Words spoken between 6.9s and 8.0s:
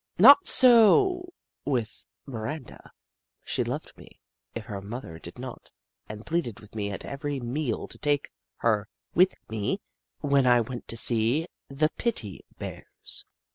every meal to